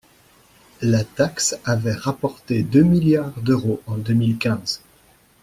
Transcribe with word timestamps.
La 0.81 1.03
taxe 1.03 1.59
avait 1.63 1.93
rapporté 1.93 2.63
deux 2.63 2.81
milliards 2.81 3.39
d’euros 3.41 3.83
en 3.85 3.97
deux 3.99 4.15
mille 4.15 4.39
quinze. 4.39 4.81